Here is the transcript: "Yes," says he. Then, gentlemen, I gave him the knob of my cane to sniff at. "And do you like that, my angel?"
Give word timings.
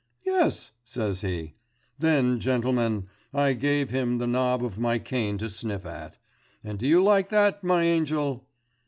"Yes," 0.25 0.71
says 0.83 1.21
he. 1.21 1.53
Then, 1.99 2.39
gentlemen, 2.39 3.07
I 3.35 3.53
gave 3.53 3.91
him 3.91 4.17
the 4.17 4.25
knob 4.25 4.65
of 4.65 4.79
my 4.79 4.97
cane 4.97 5.37
to 5.37 5.47
sniff 5.47 5.85
at. 5.85 6.17
"And 6.63 6.79
do 6.79 6.87
you 6.87 7.03
like 7.03 7.29
that, 7.29 7.63
my 7.63 7.83
angel?" 7.83 8.47